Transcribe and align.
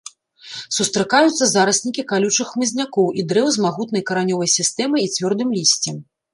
Сустракаюцца 0.77 1.49
зараснікі 1.51 2.05
калючых 2.13 2.47
хмызнякоў 2.53 3.07
і 3.21 3.29
дрэў 3.35 3.47
з 3.59 3.69
магутнай 3.69 4.03
каранёвай 4.11 4.53
сістэмай 4.59 5.01
і 5.09 5.15
цвёрдым 5.15 5.49
лісцем. 5.63 6.05